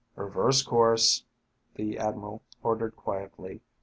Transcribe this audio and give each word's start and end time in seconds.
"Reverse 0.15 0.63
course," 0.63 1.25
the 1.75 1.99
admiral 1.99 2.41
ordered 2.63 2.95
quietly. 2.95 3.61